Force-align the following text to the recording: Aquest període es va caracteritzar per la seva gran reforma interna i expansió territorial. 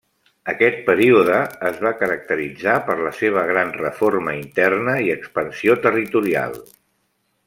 Aquest 0.51 0.77
període 0.85 1.35
es 1.69 1.75
va 1.87 1.91
caracteritzar 1.99 2.73
per 2.89 2.95
la 3.01 3.11
seva 3.19 3.43
gran 3.53 3.71
reforma 3.81 4.33
interna 4.41 4.95
i 5.09 5.13
expansió 5.17 5.77
territorial. 5.89 6.57